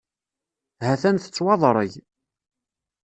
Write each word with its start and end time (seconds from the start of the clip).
Ha-t-an 0.85 1.17
tettwaḍreg. 1.17 1.93